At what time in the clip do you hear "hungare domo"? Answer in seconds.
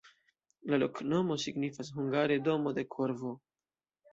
1.99-2.77